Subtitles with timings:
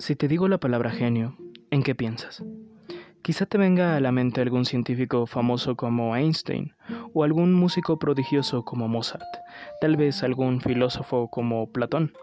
[0.00, 1.36] Si te digo la palabra genio,
[1.70, 2.42] ¿en qué piensas?
[3.20, 6.72] Quizá te venga a la mente algún científico famoso como Einstein,
[7.12, 9.28] o algún músico prodigioso como Mozart,
[9.78, 12.14] tal vez algún filósofo como Platón.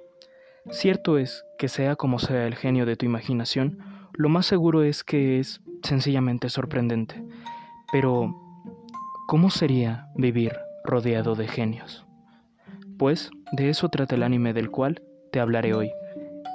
[0.72, 3.78] Cierto es que sea como sea el genio de tu imaginación,
[4.14, 7.24] lo más seguro es que es sencillamente sorprendente.
[7.92, 8.36] Pero,
[9.28, 10.54] ¿cómo sería vivir
[10.84, 12.08] rodeado de genios?
[12.98, 15.92] Pues de eso trata el anime del cual te hablaré hoy.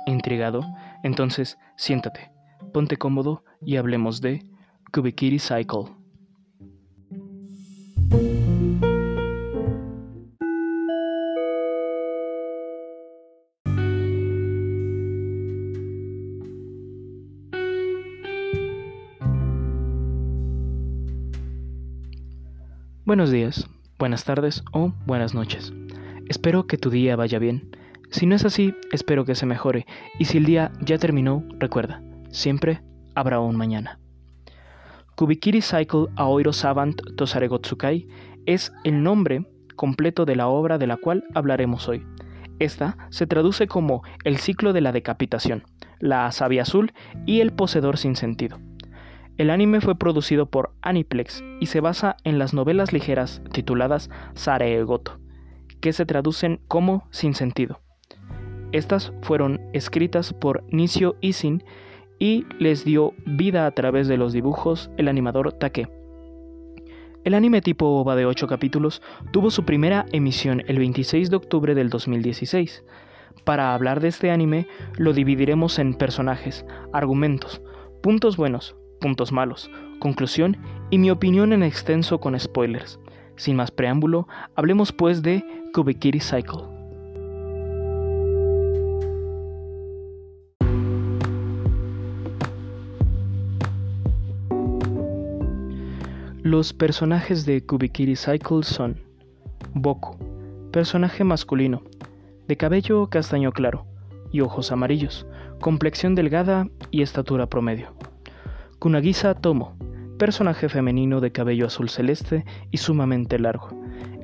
[0.05, 0.65] ¿Intrigado?
[1.02, 2.30] Entonces, siéntate,
[2.73, 4.45] ponte cómodo y hablemos de
[4.92, 6.02] Kubikiri Cycle.
[23.05, 25.73] Buenos días, buenas tardes o buenas noches.
[26.28, 27.77] Espero que tu día vaya bien
[28.12, 29.87] si no es así, espero que se mejore,
[30.19, 32.83] y si el día ya terminó, recuerda, siempre
[33.14, 33.98] habrá un mañana.
[35.17, 38.06] Kubikiri Cycle Aoiro Savant Tosaregotsukai
[38.47, 42.06] es el nombre completo de la obra de la cual hablaremos hoy.
[42.59, 45.64] Esta se traduce como El ciclo de la decapitación,
[45.98, 46.92] La savia azul
[47.27, 48.61] y El poseedor sin sentido.
[49.39, 55.19] El anime fue producido por Aniplex y se basa en las novelas ligeras tituladas Saregoto,
[55.81, 57.81] que se traducen como sin sentido.
[58.73, 61.62] Estas fueron escritas por Nishio Isin
[62.19, 65.91] y les dio vida a través de los dibujos el animador Take.
[67.25, 71.75] El anime tipo OVA de 8 capítulos tuvo su primera emisión el 26 de octubre
[71.75, 72.83] del 2016.
[73.45, 77.61] Para hablar de este anime lo dividiremos en personajes, argumentos,
[78.03, 80.57] puntos buenos, puntos malos, conclusión
[80.91, 82.98] y mi opinión en extenso con spoilers.
[83.36, 86.72] Sin más preámbulo, hablemos pues de Kubikiri Cycle.
[96.52, 99.01] Los personajes de Kubikiri Cycle son
[99.73, 100.18] Boku,
[100.70, 101.80] personaje masculino,
[102.46, 103.86] de cabello castaño claro
[104.30, 105.27] y ojos amarillos,
[105.63, 107.95] complexión delgada y estatura promedio.
[108.79, 109.79] Kunagisa Tomo,
[110.18, 113.70] personaje femenino de cabello azul celeste y sumamente largo,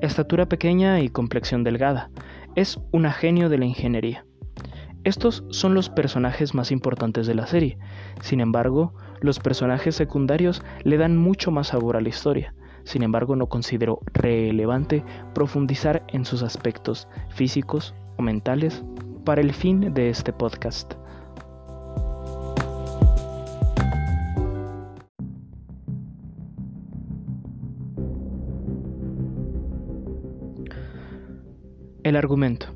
[0.03, 2.11] estatura pequeña y complexión delgada,
[2.57, 4.27] es una genio de la ingeniería.
[5.05, 7.79] Estos son los personajes más importantes de la serie,
[8.21, 12.55] sin embargo, los personajes secundarios le dan mucho más sabor a la historia.
[12.85, 15.05] Sin embargo, no considero relevante
[15.35, 18.85] profundizar en sus aspectos físicos o mentales
[19.25, 20.95] para el fin de este podcast.
[32.03, 32.75] El argumento.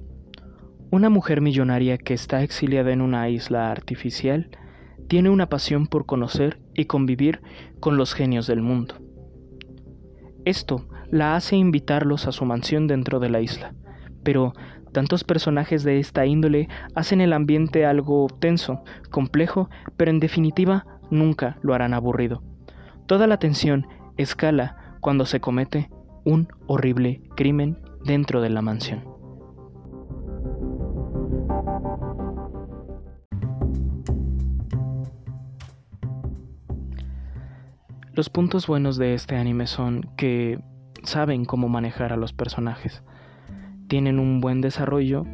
[0.93, 4.51] Una mujer millonaria que está exiliada en una isla artificial
[5.09, 7.41] tiene una pasión por conocer y convivir
[7.81, 8.97] con los genios del mundo.
[10.45, 13.73] Esto la hace invitarlos a su mansión dentro de la isla,
[14.23, 14.53] pero
[14.93, 21.57] tantos personajes de esta índole hacen el ambiente algo tenso, complejo, pero en definitiva nunca
[21.63, 22.43] lo harán aburrido.
[23.07, 23.87] Toda la tensión
[24.19, 25.89] escala cuando se comete
[26.27, 29.12] un horrible crimen dentro de la mansión.
[38.15, 40.61] Los puntos buenos de este anime son que
[41.03, 43.03] saben cómo manejar a los personajes,
[43.89, 45.25] tienen un buen desarrollo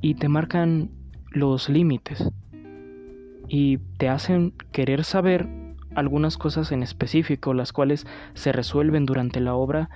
[0.00, 0.90] y te marcan
[1.30, 2.30] los límites.
[3.48, 5.48] Y te hacen querer saber
[5.94, 9.90] algunas cosas en específico, las cuales se resuelven durante la obra,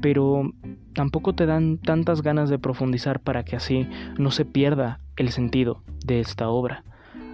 [0.00, 0.52] pero
[0.94, 3.88] tampoco te dan tantas ganas de profundizar para que así
[4.18, 6.84] no se pierda el sentido de esta obra,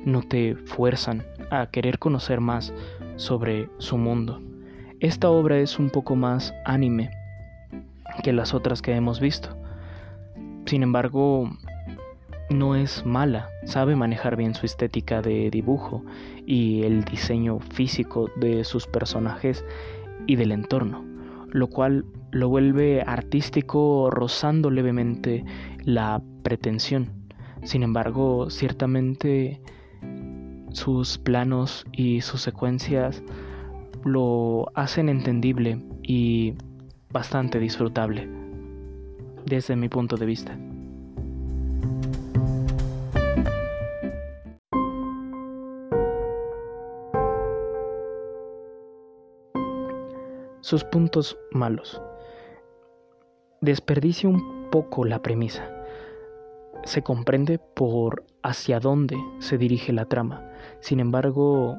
[0.05, 2.73] no te fuerzan a querer conocer más
[3.17, 4.41] sobre su mundo.
[5.01, 7.11] Esta obra es un poco más anime
[8.23, 9.57] que las otras que hemos visto.
[10.67, 11.51] Sin embargo,
[12.51, 16.05] no es mala, sabe manejar bien su estética de dibujo
[16.47, 19.65] y el diseño físico de sus personajes
[20.27, 21.05] y del entorno,
[21.51, 25.45] lo cual lo vuelve artístico rozando levemente
[25.85, 27.11] la pretensión.
[27.63, 29.61] Sin embargo, ciertamente
[30.73, 33.23] sus planos y sus secuencias
[34.05, 36.55] lo hacen entendible y
[37.11, 38.29] bastante disfrutable
[39.47, 40.59] desde mi punto de vista.
[50.61, 52.03] Sus puntos malos.
[53.61, 55.69] Desperdicia un poco la premisa.
[56.85, 60.49] se comprende por hacia dónde se dirige la trama.
[60.79, 61.77] Sin embargo,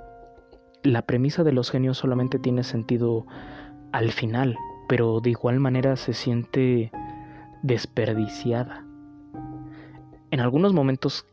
[0.84, 3.26] la premisa de los genios solamente tiene sentido
[3.94, 4.58] al final,
[4.90, 6.92] pero de igual manera se siente
[7.64, 8.86] desperdiciada.
[10.32, 11.26] En algunos momentos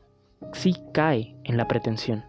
[0.52, 2.24] sí cae en la pretensión.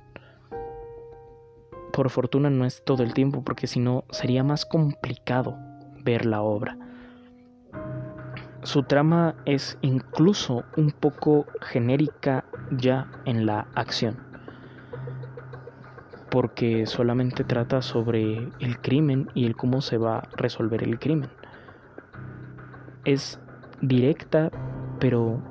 [1.93, 5.55] Por fortuna no es todo el tiempo, porque si no sería más complicado
[6.03, 6.77] ver la obra.
[8.67, 14.17] Su trama es incluso un poco genérica ya en la acción,
[16.29, 21.29] porque solamente trata sobre el crimen y el cómo se va a resolver el crimen.
[23.05, 23.39] Es
[23.79, 24.51] directa,
[24.99, 25.41] pero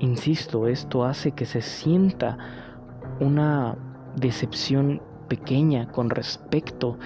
[0.00, 2.36] insisto, esto hace que se sienta
[3.18, 3.78] una
[4.14, 6.98] decepción pequeña con respecto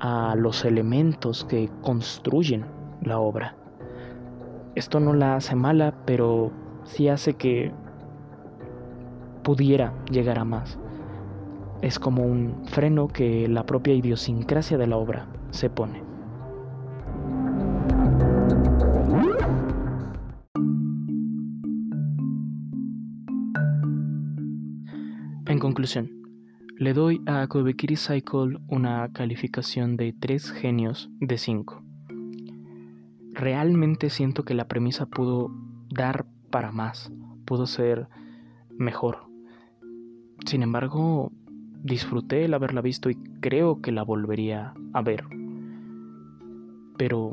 [0.00, 2.66] a los elementos que construyen
[3.02, 3.54] la obra.
[4.74, 6.50] Esto no la hace mala, pero
[6.82, 7.72] sí hace que
[9.44, 10.78] pudiera llegar a más.
[11.80, 16.02] Es como un freno que la propia idiosincrasia de la obra se pone.
[25.46, 26.10] En conclusión,
[26.78, 31.83] le doy a Kobekiri Cycle una calificación de 3 genios de 5
[33.34, 35.50] realmente siento que la premisa pudo
[35.90, 37.12] dar para más,
[37.44, 38.08] pudo ser
[38.70, 39.26] mejor.
[40.46, 41.32] Sin embargo,
[41.82, 45.24] disfruté el haberla visto y creo que la volvería a ver.
[46.96, 47.32] Pero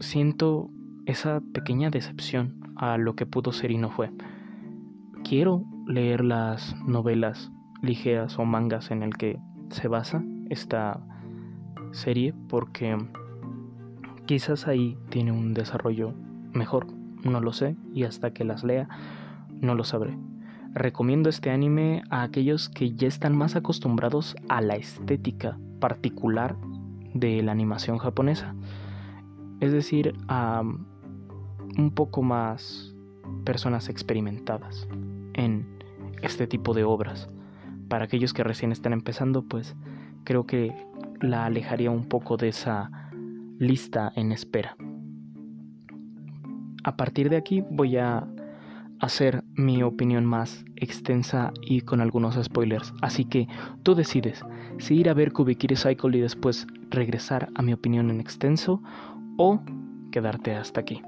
[0.00, 0.70] siento
[1.06, 4.10] esa pequeña decepción a lo que pudo ser y no fue.
[5.24, 7.52] Quiero leer las novelas
[7.82, 9.38] ligeras o mangas en el que
[9.70, 11.00] se basa esta
[11.92, 12.96] serie porque
[14.26, 16.14] Quizás ahí tiene un desarrollo
[16.52, 16.86] mejor,
[17.24, 18.88] no lo sé, y hasta que las lea
[19.60, 20.16] no lo sabré.
[20.72, 26.56] Recomiendo este anime a aquellos que ya están más acostumbrados a la estética particular
[27.12, 28.54] de la animación japonesa.
[29.60, 32.94] Es decir, a un poco más
[33.44, 34.88] personas experimentadas
[35.34, 35.66] en
[36.22, 37.28] este tipo de obras.
[37.88, 39.76] Para aquellos que recién están empezando, pues
[40.24, 40.74] creo que
[41.20, 43.03] la alejaría un poco de esa
[43.64, 44.76] lista en espera.
[46.84, 48.26] A partir de aquí voy a
[49.00, 53.48] hacer mi opinión más extensa y con algunos spoilers, así que
[53.82, 54.42] tú decides
[54.78, 58.82] si ir a ver Kubikiri Cycle y después regresar a mi opinión en extenso
[59.36, 59.60] o
[60.12, 61.02] quedarte hasta aquí.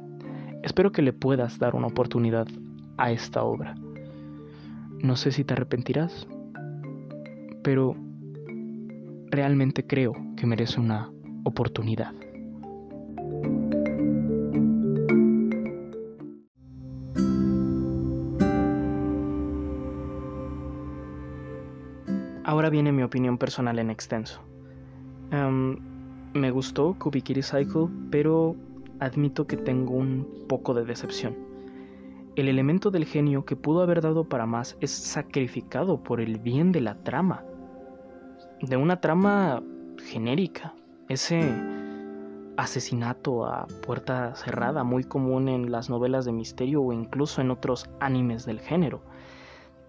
[0.63, 2.49] Espero que le puedas dar una oportunidad
[2.97, 3.75] a esta obra.
[5.03, 6.27] No sé si te arrepentirás,
[7.63, 7.95] pero
[9.31, 11.11] realmente creo que merece una
[11.45, 12.13] oportunidad.
[22.71, 24.41] Viene mi opinión personal en extenso.
[25.31, 25.79] Em,
[26.35, 28.57] me gustó Kubikiri Cycle, pero
[29.01, 31.37] admito que tengo un poco de decepción.
[32.37, 36.73] El elemento del genio que pudo haber dado para más es sacrificado por el bien
[36.73, 37.45] de la trama.
[38.61, 39.63] De una trama
[40.05, 40.75] genérica.
[41.09, 41.51] Ese
[42.57, 47.89] asesinato a puerta cerrada muy común en las novelas de misterio o incluso en otros
[48.01, 49.03] animes del género.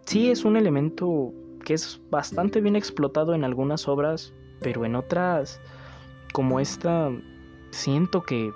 [0.05, 1.33] Sí es un elemento
[1.67, 5.59] que es bastante bien explotado en algunas obras, pero en otras,
[6.31, 7.11] como esta,
[7.71, 8.53] siento que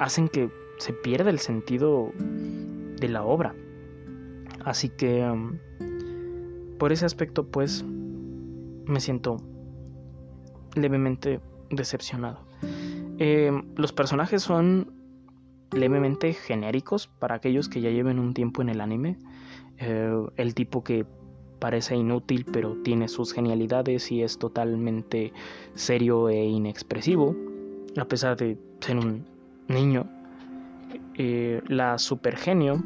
[0.00, 3.54] hacen que se pierda el sentido de la obra.
[4.64, 5.58] Así que, um,
[6.76, 9.36] por ese aspecto, pues, me siento
[10.74, 11.40] levemente
[11.70, 12.40] decepcionado.
[13.18, 14.92] Eh, los personajes son
[15.70, 19.18] levemente genéricos para aquellos que ya lleven un tiempo en el anime.
[19.78, 21.06] Eh, el tipo que
[21.58, 25.32] parece inútil pero tiene sus genialidades y es totalmente
[25.74, 27.34] serio e inexpresivo,
[27.96, 29.24] a pesar de ser un
[29.68, 30.06] niño.
[31.14, 32.82] Eh, la supergenio,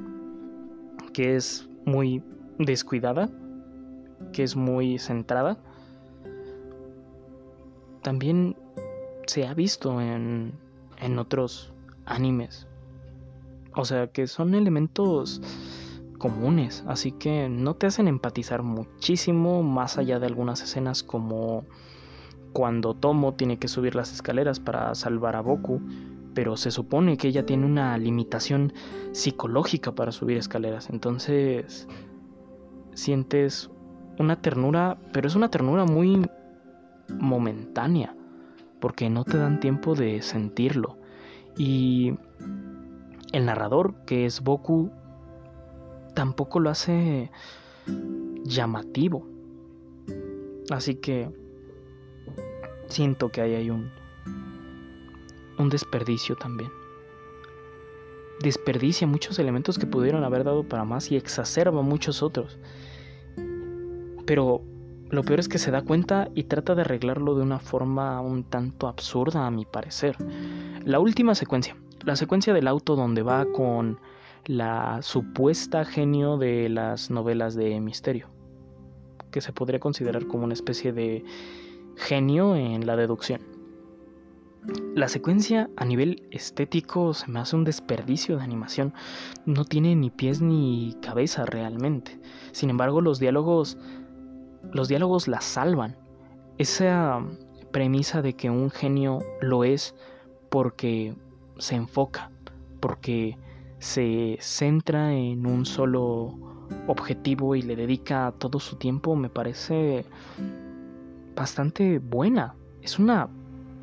[1.13, 2.23] que es muy
[2.59, 3.29] descuidada,
[4.33, 5.59] que es muy centrada,
[8.03, 8.57] también
[9.27, 10.53] se ha visto en,
[10.99, 11.73] en otros
[12.07, 12.67] animes.
[13.75, 15.41] O sea que son elementos
[16.21, 21.65] comunes, así que no te hacen empatizar muchísimo más allá de algunas escenas como
[22.53, 25.81] cuando Tomo tiene que subir las escaleras para salvar a Boku,
[26.35, 28.75] pero se supone que ella tiene una limitación
[29.13, 31.89] psicológica para subir escaleras, entonces
[32.93, 33.71] sientes
[34.19, 36.29] una ternura, pero es una ternura muy
[37.19, 38.15] momentánea,
[38.79, 40.99] porque no te dan tiempo de sentirlo.
[41.57, 42.15] Y
[43.33, 44.91] el narrador, que es Boku,
[46.15, 47.31] tampoco lo hace
[48.45, 49.27] llamativo.
[50.71, 51.31] Así que
[52.87, 53.91] siento que ahí hay un,
[55.59, 56.71] un desperdicio también.
[58.43, 62.59] Desperdicia muchos elementos que pudieron haber dado para más y exacerba muchos otros.
[64.27, 64.63] Pero
[65.11, 68.45] lo peor es que se da cuenta y trata de arreglarlo de una forma un
[68.45, 70.17] tanto absurda a mi parecer.
[70.85, 73.99] La última secuencia, la secuencia del auto donde va con
[74.47, 78.29] la supuesta genio de las novelas de misterio,
[79.31, 81.25] que se podría considerar como una especie de
[81.97, 83.43] genio en la deducción.
[84.95, 88.93] La secuencia a nivel estético se me hace un desperdicio de animación,
[89.47, 92.21] no tiene ni pies ni cabeza realmente.
[92.53, 93.79] Sin embargo, los diálogos
[94.73, 95.97] los diálogos la salvan.
[96.59, 97.25] Esa
[97.73, 99.95] premisa de que un genio lo es
[100.51, 101.15] porque
[101.59, 102.31] se enfoca,
[102.81, 103.39] porque
[103.81, 106.39] se centra en un solo
[106.87, 110.05] objetivo y le dedica todo su tiempo me parece
[111.35, 112.55] bastante buena.
[112.83, 113.29] Es una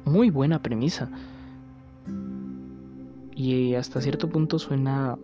[0.06, 1.10] muy buena premisa.
[3.36, 5.18] Y hasta cierto punto suena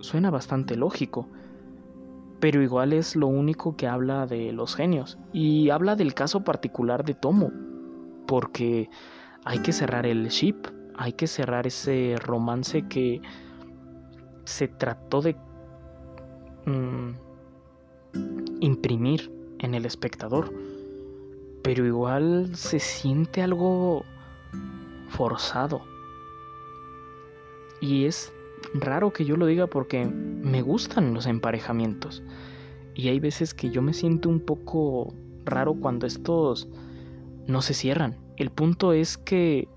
[0.00, 1.26] suena bastante lógico
[2.44, 7.02] pero igual es lo único que habla de los genios y habla del caso particular
[7.02, 7.50] de Tomo,
[8.26, 8.90] porque
[9.46, 10.56] hay que cerrar el ship,
[10.94, 13.22] hay que cerrar ese romance que
[14.44, 15.36] se trató de
[16.66, 17.10] mm,
[18.60, 20.52] imprimir en el espectador,
[21.62, 24.04] pero igual se siente algo
[25.08, 25.82] forzado.
[27.80, 28.32] Y es
[28.74, 32.22] raro que yo lo diga porque me gustan los emparejamientos.
[32.94, 36.68] Y hay veces que yo me siento un poco raro cuando estos
[37.46, 38.16] no se cierran.
[38.36, 39.68] El punto es que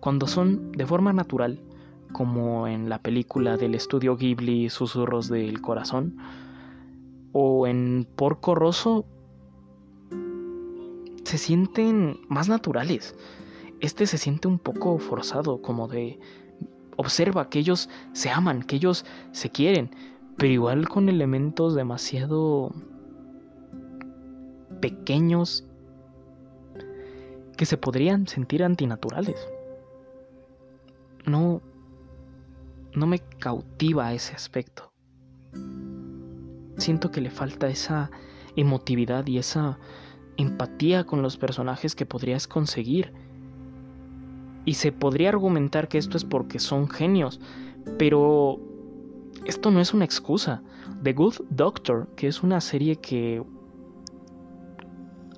[0.00, 1.60] cuando son de forma natural,
[2.14, 6.16] como en la película del estudio Ghibli Susurros del Corazón,
[7.32, 9.04] o en Porco Rosso,
[11.24, 13.16] se sienten más naturales.
[13.80, 16.20] Este se siente un poco forzado, como de
[16.96, 19.90] observa que ellos se aman, que ellos se quieren,
[20.36, 22.72] pero igual con elementos demasiado
[24.80, 25.64] pequeños
[27.56, 29.48] que se podrían sentir antinaturales.
[31.26, 31.60] No
[32.94, 34.92] no me cautiva ese aspecto.
[36.76, 38.10] Siento que le falta esa
[38.56, 39.78] emotividad y esa
[40.36, 43.12] empatía con los personajes que podrías conseguir
[44.64, 47.40] y se podría argumentar que esto es porque son genios,
[47.98, 48.58] pero
[49.44, 50.62] esto no es una excusa.
[51.02, 53.44] The Good Doctor, que es una serie que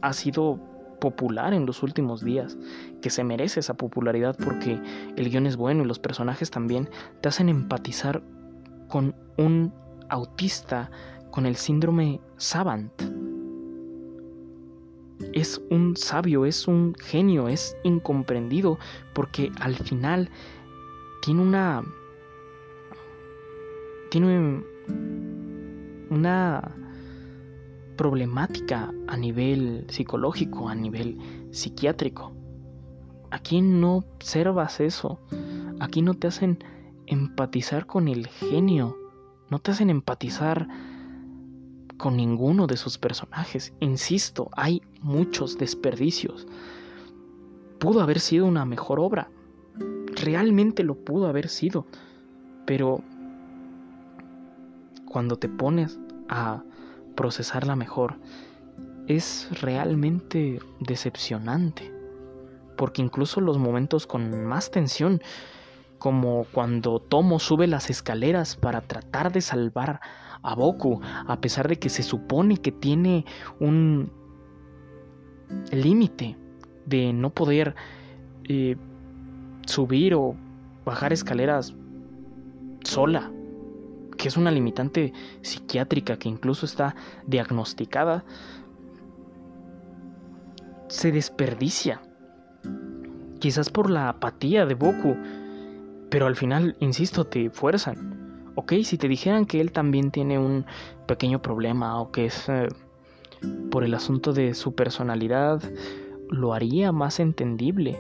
[0.01, 0.61] ha sido
[0.99, 2.57] popular en los últimos días,
[3.03, 4.81] que se merece esa popularidad porque
[5.17, 6.89] el guion es bueno y los personajes también
[7.21, 8.23] te hacen empatizar
[8.89, 9.73] con un
[10.09, 10.91] autista
[11.31, 12.93] con el síndrome Savant.
[15.33, 18.79] Es un sabio, es un genio, es incomprendido,
[19.15, 20.31] porque al final
[21.23, 21.83] tiene una...
[24.11, 24.65] tiene
[26.11, 26.86] una
[27.97, 31.19] problemática a nivel psicológico, a nivel
[31.51, 32.33] psiquiátrico.
[33.31, 35.19] Aquí no observas eso,
[35.81, 36.63] aquí no te hacen
[37.07, 38.97] empatizar con el genio,
[39.51, 40.69] no te hacen empatizar
[41.97, 43.73] con ninguno de sus personajes.
[43.81, 46.47] Insisto, hay muchos desperdicios.
[47.79, 49.31] Pudo haber sido una mejor obra.
[50.15, 51.87] Realmente lo pudo haber sido.
[52.65, 53.03] Pero
[55.07, 55.99] cuando te pones
[56.29, 56.63] a
[57.17, 58.19] procesarla mejor,
[59.09, 61.93] es realmente decepcionante.
[62.77, 65.21] Porque incluso los momentos con más tensión,
[65.99, 70.01] como cuando Tomo sube las escaleras para tratar de salvar
[70.43, 73.25] a Boku, a pesar de que se supone que tiene
[73.59, 74.13] un
[75.73, 76.37] límite
[76.85, 77.75] de no poder
[78.45, 78.77] eh,
[79.67, 80.37] subir o
[80.85, 81.75] bajar escaleras
[82.85, 83.33] sola,
[84.27, 86.97] que es una limitante psiquiátrica que incluso está
[87.29, 88.25] diagnosticada,
[90.89, 92.03] se desperdicia.
[93.39, 95.17] Quizás por la apatía de Boku,
[96.11, 100.67] pero al final, insisto, te fuerzan ok, si te dijeran que él también tiene un
[101.07, 102.67] pequeño problema o que es eh,
[103.71, 105.63] por el asunto de su personalidad,
[106.31, 107.97] lo haría más entendible.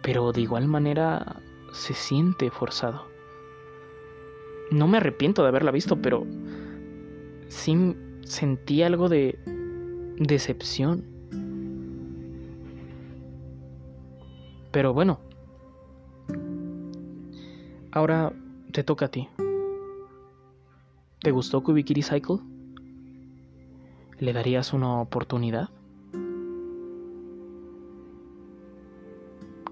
[0.00, 1.36] Pero de igual manera
[1.74, 3.09] se siente forzado.
[4.70, 6.26] No me arrepiento de haberla visto, pero
[7.48, 9.38] sí sentí algo de
[10.18, 11.04] decepción.
[14.70, 15.20] Pero bueno.
[17.92, 18.32] Ahora
[18.72, 19.28] te toca a ti.
[21.20, 22.38] ¿Te gustó Kubikiri Cycle?
[24.20, 25.70] ¿Le darías una oportunidad?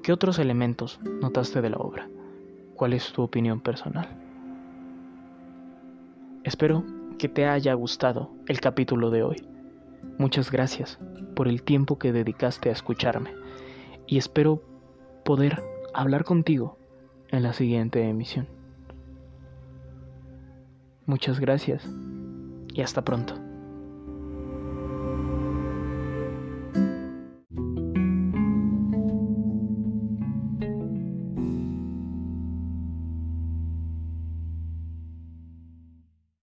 [0.02, 2.08] ¿Qué otros elementos notaste de la obra?
[2.74, 4.27] ¿Cuál es tu opinión personal?
[6.44, 6.84] Espero
[7.18, 9.46] que te haya gustado el capítulo de hoy.
[10.18, 10.98] Muchas gracias
[11.34, 13.32] por el tiempo que dedicaste a escucharme
[14.06, 14.62] y espero
[15.24, 15.62] poder
[15.94, 16.78] hablar contigo
[17.28, 18.48] en la siguiente emisión.
[21.06, 21.88] Muchas gracias
[22.72, 23.47] y hasta pronto.